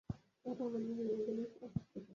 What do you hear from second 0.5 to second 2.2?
আমাদের দুজনের জন্যই অস্বস্তিকর।